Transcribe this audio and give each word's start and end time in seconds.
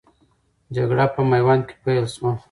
جګړه 0.75 1.05
په 1.13 1.21
میوند 1.29 1.63
کې 1.67 1.75
پیل 1.83 2.05
سوه. 2.13 2.31